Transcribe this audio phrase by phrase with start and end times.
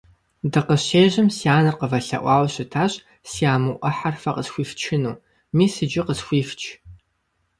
[0.51, 2.93] Дыкъыщежьэм си анэр къывэлъэӀуауэ щытащ
[3.29, 5.21] си аму Ӏыхьэр фэ къысхуифчыну.
[5.55, 6.61] Мис иджы къысхуифч.